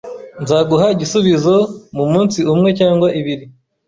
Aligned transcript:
Nzaguha 0.43 0.85
igisubizo 0.95 1.55
mumunsi 1.97 2.39
umwe 2.53 2.69
cyangwa 2.79 3.07
ibiri. 3.19 3.45